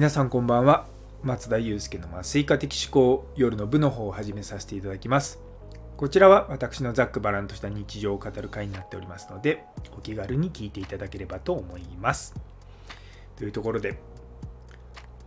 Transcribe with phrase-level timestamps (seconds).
[0.00, 0.86] 皆さんこんばんは。
[1.22, 5.38] 松田祐介の麻酔科的思考夜の部の方を始めさせていただきます。
[5.98, 9.62] こちらは私のざっくばらんとした日常を語る会になっておりますので
[9.94, 12.34] お気軽に聞いていただければと思います。
[13.36, 13.98] というところで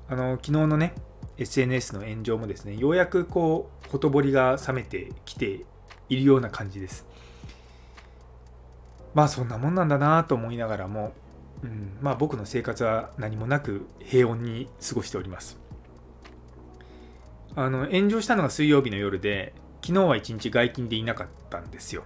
[0.10, 0.96] あの昨日のね
[1.38, 5.66] SNS の炎上もですねようやくこうほとぼりが冷めてきて
[6.10, 7.06] いるような感じです。
[9.14, 11.14] まあそんなもんなんだなと思いながらも
[11.64, 15.58] うん、まあ僕の生活は何もなく平穏に過ごしております。
[17.56, 22.04] あの炎上したのが水曜日の夜で昨日は一日外勤でいなかったんですよ。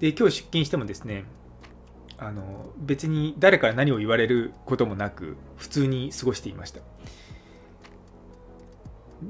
[0.00, 1.24] で今日出勤してもですね
[2.18, 6.80] あの別に誰から何を言われることもなく普通に過ごしていました。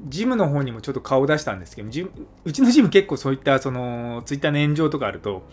[0.08, 1.88] ジムの方にもちょっと顔を出したんですけど
[2.44, 5.48] うちのジム結構そういったそのツイッターの炎上とかあると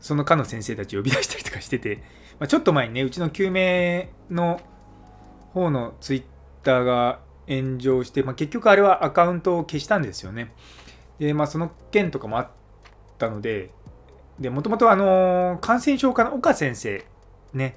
[0.00, 2.02] その科の先生たち呼び出したりとかしてて、
[2.38, 4.60] まあ、ちょっと前にね、うちの救命の
[5.52, 6.22] 方のツイッ
[6.62, 10.52] ターが炎上して、まあ、結局あれはアカウントを消したんですよね。
[11.18, 12.48] で、まあ、その件とかもあっ
[13.18, 13.70] たので、
[14.38, 17.04] で、もともとあの、感染症科の岡先生、
[17.54, 17.76] ね、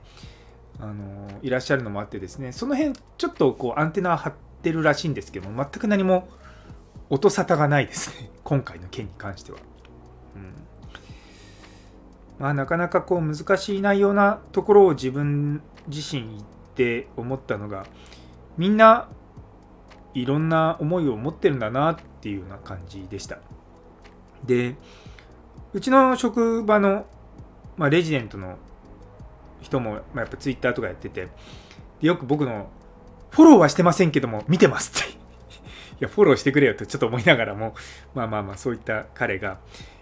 [0.79, 6.27] あの、いらっしゃるのもあってですね、その辺、ちょっとこう、アンテナ張ってるらしいんですけども、全く何も
[7.09, 9.59] 音沙汰がないですね、 今回の件に関しては。
[10.35, 10.68] うん
[12.39, 16.43] まあ、なかなかこう難しい内容なところを自分自身言っ
[16.75, 17.85] て思ったのが
[18.57, 19.09] みんな
[20.13, 23.39] いろんな思いを持ってるんだなっていうような感じでした。
[24.45, 24.75] で
[25.73, 27.05] うちの職場の、
[27.77, 28.57] まあ、レジデントの
[29.61, 31.27] 人も、まあ、やっぱツイッターとかやってて
[32.01, 32.69] よく僕の
[33.29, 35.19] フォローはしてませんけども見てますって。
[35.99, 37.75] いやフォローしてくれよとちょっと思いながらも
[38.15, 39.59] まあまあまあそういった彼が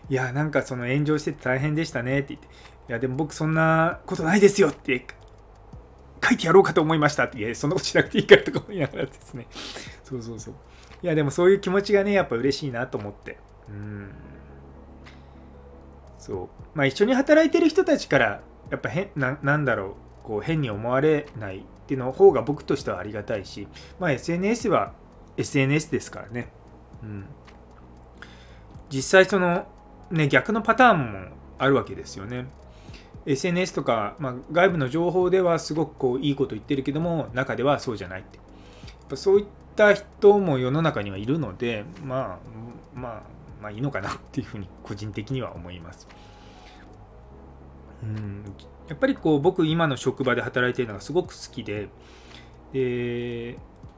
[0.09, 2.49] いや、なんかその炎上してて大変でしたねって言って、い
[2.91, 5.05] や、でも僕そんなことないですよって
[6.23, 9.47] 書いてやろうかと思いましたって、いや、そんなことしなくていいからとか思いながらですね。
[10.03, 10.53] そうそうそう。
[11.03, 13.37] いや、でもそういう気持ちがね、やっぱ嬉しいなと思って。
[13.69, 14.09] うん。
[16.17, 16.49] そう。
[16.73, 23.67] まあ一緒に働いてる人たちから、やっぱ変な、なんだろう、こう変に思われないっていうの方が僕としてはありがたいし、
[23.99, 24.93] まあ SNS は
[25.37, 26.49] SNS ですからね。
[27.03, 27.25] うん。
[28.89, 29.67] 実際その
[30.11, 31.19] ね、逆のパターンも
[31.57, 32.47] あるわけですよね。
[33.25, 38.45] SNS とか、まあ、外部の情報ではすごくこういいこと言ってるけども中ではそうじゃないってやっ
[39.09, 39.45] ぱそういっ
[39.75, 42.39] た人も世の中にはいるので、ま
[42.95, 43.23] あ、まあ
[43.61, 46.07] まあいいのかなっていうふうに個人的には思います。
[48.03, 48.43] うん
[48.87, 51.89] やっぱりこう僕今の職場で働いているのがすごく好きで
[52.71, 53.57] で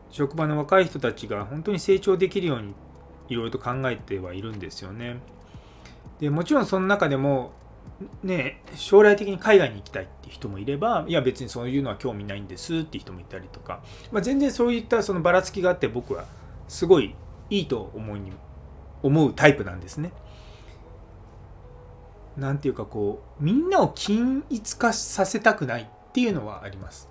[0.10, 2.74] 職場の若い人たちが本当に成長できるように
[3.28, 5.20] いろいろと考えてはいるんですよね。
[6.20, 7.54] でもちろんその中でも
[8.24, 13.82] ね、将来的に海外に行きたいって人もいればいや別にそういうのは興味ないんですっていう人もいたりとか、
[14.12, 16.26] まあ、全然そういったそのばらつきがあって僕は
[16.70, 17.16] すごい
[17.50, 18.32] いいと思いに
[19.04, 20.12] 思うタイプなんですね。
[22.38, 27.10] なんていうかこうみんなを均一化させたくないっていうのはあります。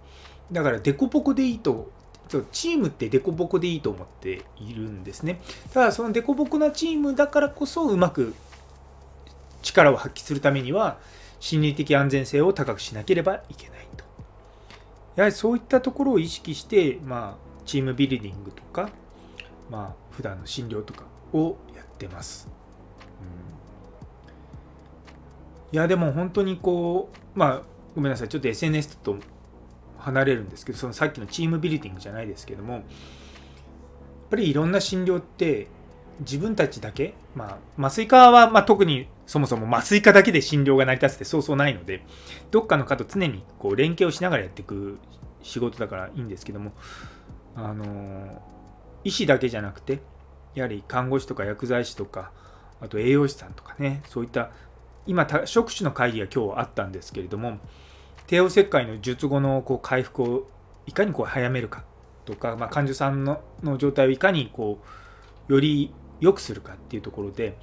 [0.52, 1.90] だからデコポコでいいと
[2.52, 5.40] チームってデコボコでいいと思っているんですね。
[5.74, 8.34] ただそのデコボコなチームだからこそうまく
[9.68, 10.98] 力を発揮するためには
[11.40, 14.04] 心理的安全性を高くしなければいけないと。
[15.16, 18.90] やはりそういったところを意識して、まあ、チームビルディングとか、
[19.70, 22.48] まあ、普段の診療とかをやってます。
[25.70, 27.62] うん、いや、でも本当にこう、まあ、
[27.94, 29.16] ごめんなさい、ちょっと SNS と
[29.98, 32.82] 離れるんですけど、そのさっきのチームビルディングじゃないですけども、やっ
[34.30, 35.68] ぱりいろんな診療って
[36.20, 42.02] 自分たちだけ、まあ、麻酔科は、まあ、特にそもそも麻酔科だけで診療が成り立つってそうそうないので、
[42.50, 44.98] どっかの科と常にこう連携をしながらやっていく
[45.42, 46.72] 仕事だからいいんですけども、
[47.54, 48.42] あの
[49.04, 50.00] 医師だけじゃなくて、
[50.54, 52.32] やはり看護師とか薬剤師とか、
[52.80, 54.50] あと栄養士さんとかね、そういった
[55.06, 57.58] 今、職種の会議が今日あったんですけれども、
[58.28, 60.50] 帝王切開の術後のこう回復を
[60.86, 61.84] いかにこう早めるか
[62.24, 64.82] とか、まあ、患者さんのの状態をいかにこ
[65.48, 67.58] うより良くするかっていうところで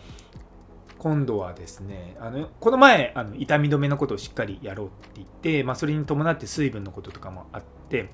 [0.99, 8.09] 今度はですねあのこの前あの痛み止めのことをしっかりやろうって言って、まあ、それに伴って水分のこととかもあって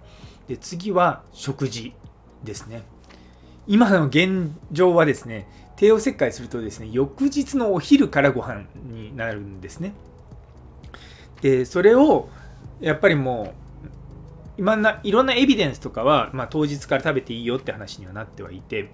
[0.47, 1.93] で次は食事
[2.43, 2.83] ですね。
[3.67, 9.93] 今の現状はですね帝王切開するとですね翌日のお昼からご飯になるんですね。
[11.41, 12.29] でそれを
[12.79, 13.61] やっぱりもう
[14.57, 18.91] 今ないろんなエビデンスとかは、まあ、当日から食べていいよって話にはなってはいて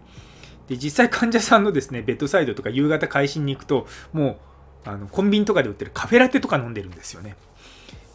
[0.68, 4.40] で実際患者さんのですねベッドサイドとか夕方会心に行くとも
[4.86, 7.36] うあのコンビニとかで売ってるカフェラテとか飲んでるんですよね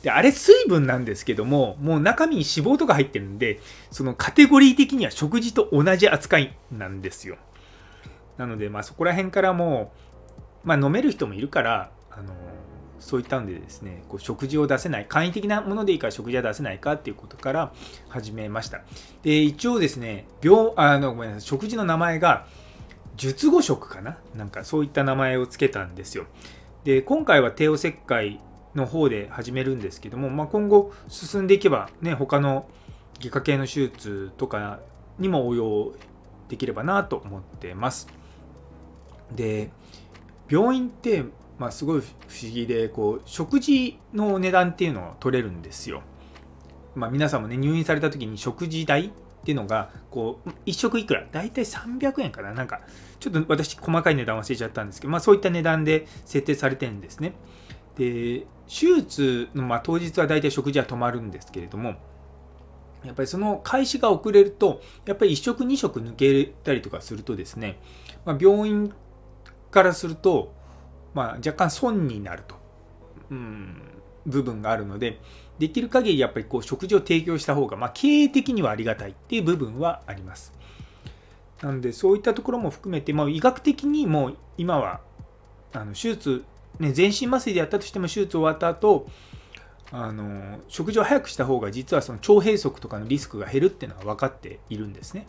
[0.02, 3.60] で、あれ水分なんですけども、もう中身に脂肪とか入ってるんで、
[3.90, 7.37] そのカテゴリー的には食事と同じ扱いなんですよ。
[8.37, 9.93] なので、まあそこら辺からも
[10.64, 12.34] う、まあ飲める人もいるから、あの
[13.02, 17.72] そういったんでですね、こう食事を出せない、簡易的なものでいいから食事は出せないかっていうことから
[18.08, 18.81] 始めました。
[19.22, 22.46] で、一応ですね、病、あの、ごめんなさい、食事の名前が、
[23.16, 24.16] 術後食かな？
[24.34, 26.25] なんかそういった名前を付けたんですよ。
[26.84, 28.40] で、今回は帝王切開
[28.75, 32.66] の方で始めるんですけども、まあ、今後進んでいけばね他の
[33.20, 34.81] 外科系の手術とか
[35.19, 35.93] にも応用
[36.49, 38.08] できればなと思ってます
[39.31, 39.70] で
[40.49, 41.25] 病院って
[41.62, 42.05] まあ、すごい不
[42.43, 46.03] 思議でこう食事の値段っていうのを取れるんですよ。
[46.97, 49.11] まあ、皆さんもね入院された時に食事代っ
[49.44, 52.81] ていうのがこう1食いくら大体300円かななんか
[53.20, 57.35] ちょっと私細かい値段忘れちゃったんですけど、まあ、そういった値段で設定されてるんですね。
[57.97, 61.94] で手術のま当日は大体食事は止まるんですけれども
[63.05, 67.79] やっぱりその開始が遅れるとやっぱり1食2食抜けたりとかするとですね、
[68.25, 68.93] まあ、病院
[69.73, 70.53] からすると、
[71.14, 72.56] まあ、若干損になると、
[73.31, 73.82] うん、
[74.26, 75.20] 部分があるので
[75.59, 80.53] できる限りやっぱりこう食事を提供した方が、まあ、経営的にはありがたいっていう部分はあります。
[81.61, 85.00] なのでそういったところも含めて、まあ、医学的にも今は
[85.73, 86.44] あの手術
[86.79, 89.06] ね、全身麻酔でやったとしても手術終わった後
[89.91, 95.26] あの食事を早くした方が実はその腸閉塞とかのリスクが減るっていうのは分かっているんですね。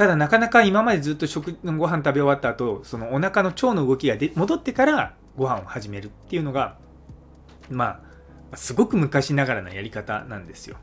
[0.00, 6.78] ただなかなか今までずっと食ご飯食べ終わった後そのお腹の腸の動きがで戻ってからご飯を始めるっていうのが
[7.68, 8.00] ま
[8.50, 10.78] あすごく昔ながらのやり方なんですよ。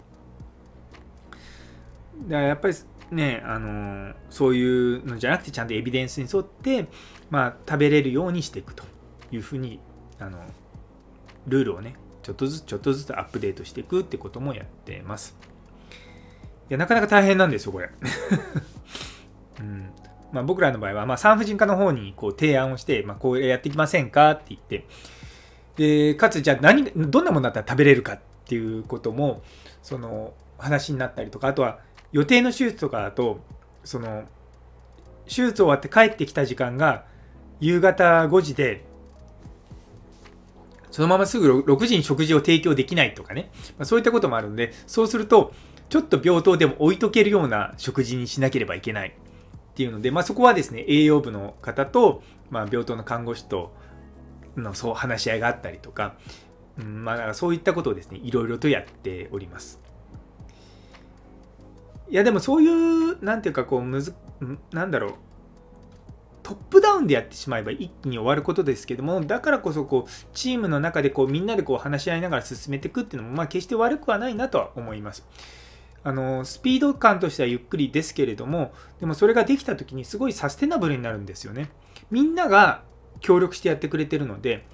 [2.27, 2.75] だからやっぱり
[3.09, 6.85] ねあのそういうのじゃなくてちゃんとエビデンスに沿って、
[7.31, 8.83] まあ、食べれるようにしていくと
[9.31, 9.79] いうふうに
[10.19, 10.37] あの
[11.47, 15.35] ルールをねちょっとずつちょっとずつアップデートしていくってこともやってます。
[16.69, 17.89] いやなかなか大変なんですよこれ。
[19.59, 19.89] うん。
[20.31, 24.85] まあ、僕らの場合は、まあ、産婦人科の方にこう提案をして、まあ、こうやっていきませんかって言って。
[25.77, 29.43] でかつじゃあ何どんなものだったら食べれるかっていうことも
[29.83, 31.77] その話になったりとかあとは
[32.11, 33.41] 予定の手術とかだと
[33.83, 34.23] その
[35.25, 37.05] 手術終わって帰ってきた時間が
[37.59, 38.87] 夕方5時で
[40.97, 45.53] そのまますぐ6時に食事を提供できないとかね、まあ、そういったこともあるので、そうすると、
[45.89, 49.13] ちょっと病棟でも置いとけるような食事にしなければいけない。
[49.77, 53.75] っていうので、まあ、そこはですね、栄養部の方と、まあ、病棟の看護師と
[54.55, 56.15] のそう話し合いがあったりとか、
[56.79, 59.79] うんまあ、そういったことをですね、いろいろとやっております。
[62.09, 64.15] いや、でもそういう、なんていうか、こう、むず、
[64.71, 65.13] なんだろう、
[66.41, 75.27] トップダウンでやってしまえば一気に終わることですけどもだからこそこうチームの中でこうみんなでこう話し合いながら進めていくっていうのもまあ決して悪くはないなとは思います。
[76.07, 78.71] あのスピード感としてはゆっくりですけれども
[79.01, 81.69] でもそれができた時にすごいサステナブルになるんですよね。
[82.09, 82.83] みんなが
[83.19, 84.65] 協力してやってくれてるので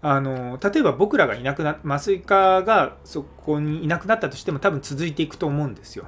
[0.00, 6.06] あの例えば僕らがいなくな麻酔科がそこにいなくなったとしても多分続いていくと思うんですよ。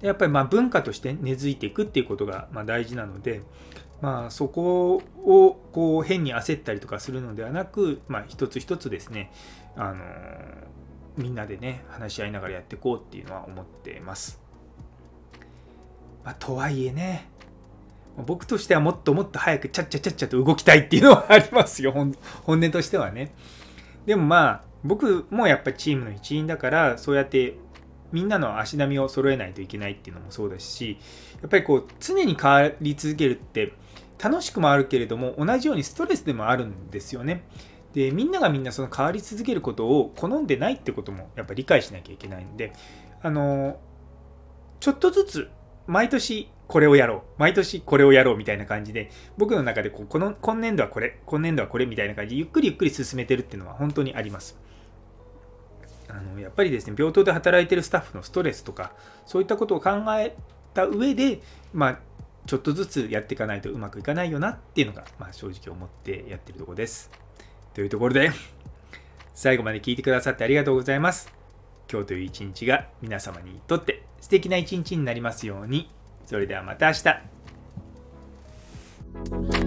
[0.00, 3.42] やっぱりま文化として根付いていくっていうことがま大事なので、
[4.00, 9.30] まあ、そこをこう変に焦ったりとかするのではなく、まあ、一つ一つですね、
[9.76, 10.04] あの
[11.18, 14.40] みんなでね話し合いながらやっていこうっていうのは思ってます。
[16.24, 17.28] まあ、とはいえね
[18.16, 22.14] 僕としてはもっともっと早くちゃっちゃちゃっちゃと動きたいっていうのはありますよ本
[22.46, 23.34] 音としてはね。
[24.06, 27.58] でもまあ僕もやっぱりチームの一員だからそうやって
[28.12, 30.98] みんなの足並みを揃えないといけないっていうのもそうですし
[31.42, 33.74] やっぱりこう常に変わり続けるって
[34.22, 37.44] 楽しくもあるけれども同じようにストレスでもあるんですよね。
[37.98, 42.72] でみんながみんなその変わり続けることを好んでないってこともやっぱ理解しなきゃいけないんで
[43.22, 43.80] あの
[44.78, 45.50] ちょっとずつ
[45.88, 54.56] 毎年これをやろう毎年これをやろうみたいな感じで僕の中でこうこの今年度はこれ今年度はこれみたいな感じでゆっくりゆっくり進めてるっていうのは本当にあります。
[56.08, 58.92] あのやっぱりですね病棟で働いてるスタッフのストレスとか
[59.26, 60.36] そういったことを考え
[60.72, 61.40] た上で、
[61.74, 61.98] まあ、
[62.46, 67.10] ちょっとずつやっていかないとうまくいかないよなっていうのが、まあ、正直思ってやってるとこです。
[67.78, 68.32] というところで
[69.34, 71.32] 最後まで聞いてくださってありがとうございます。
[71.88, 75.88] 今日という一日が皆様にとって素敵な一日になりますように。
[76.26, 76.94] それではまた明
[79.52, 79.57] 日。